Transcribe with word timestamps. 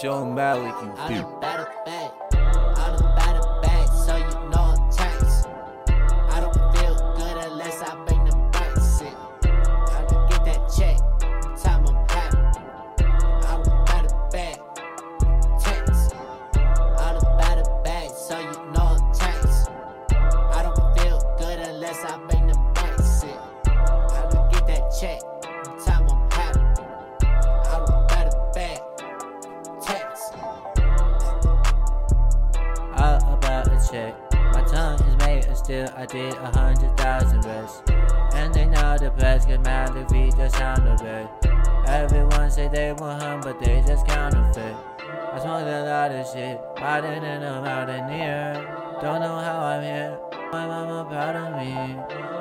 show 0.00 0.22
'em 0.22 0.36
how 0.36 0.60
we 0.62 1.67
check. 33.90 34.14
My 34.52 34.62
tongue 34.64 35.00
is 35.00 35.16
made 35.16 35.44
and 35.46 35.56
still 35.56 35.88
I 35.96 36.04
did 36.06 36.34
a 36.34 36.50
hundred 36.58 36.96
thousand 36.96 37.44
rests. 37.44 37.82
And 38.34 38.52
they 38.52 38.66
know 38.66 38.98
the 38.98 39.58
mad 39.64 39.96
if 39.96 40.10
we 40.10 40.30
just 40.30 40.56
sound 40.56 40.86
of 40.86 41.00
it. 41.02 41.28
Everyone 41.88 42.50
say 42.50 42.68
they 42.68 42.92
want 42.92 43.22
him, 43.22 43.40
but 43.40 43.58
they 43.60 43.82
just 43.86 44.06
counterfeit. 44.06 44.76
I 45.32 45.38
smoked 45.40 45.66
a 45.66 45.84
lot 45.84 46.10
of 46.10 46.26
shit, 46.26 46.60
riding 46.80 47.22
in 47.22 47.42
a 47.42 47.62
mountaineer. 47.62 48.54
Don't 49.00 49.20
know 49.20 49.38
how 49.38 49.60
I'm 49.60 49.82
here, 49.82 50.18
my 50.52 50.66
mama 50.66 51.04
proud 51.08 51.36
of 51.36 51.56
me. 51.56 51.74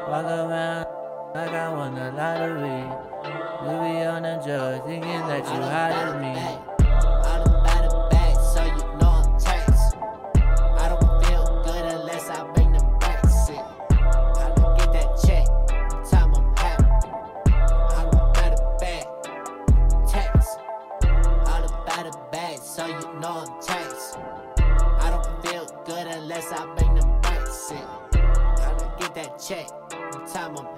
Walk 0.10 0.26
around 0.26 0.86
like 1.34 1.52
I 1.52 1.70
won 1.74 1.96
the 1.96 2.12
lottery. 2.12 2.84
You 3.64 3.74
be 3.82 4.06
on 4.06 4.24
the 4.24 4.42
drug, 4.44 4.86
thinking 4.86 5.28
that 5.28 5.46
you 5.46 5.62
hired 5.62 6.22
me. 6.22 6.67
Taxed. 23.62 24.18
I 24.60 25.10
don't 25.10 25.46
feel 25.46 25.66
good 25.86 26.08
unless 26.08 26.52
I 26.52 26.66
bring 26.76 26.96
them 26.96 27.22
backs 27.22 27.72
in. 27.72 27.78
Can 28.12 28.78
get 29.00 29.16
that 29.16 29.40
check, 29.40 29.68
time 30.32 30.56
I'm 30.58 30.77